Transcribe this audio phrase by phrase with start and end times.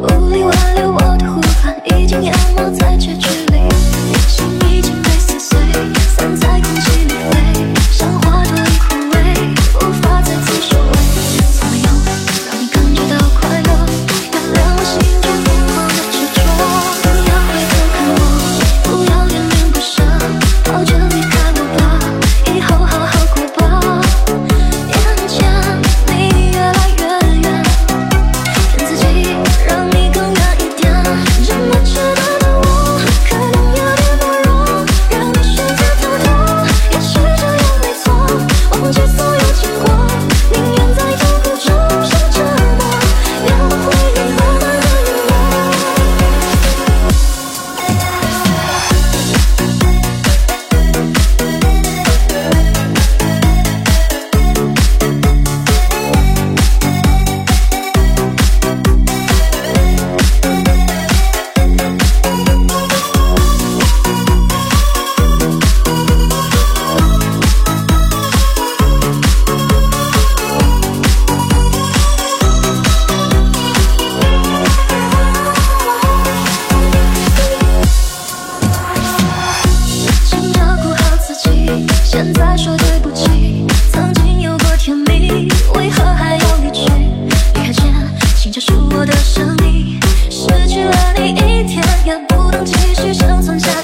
[0.00, 0.57] Only one
[88.48, 93.77] 你就是我的生命，失去了你，一天也不能继续生存下去。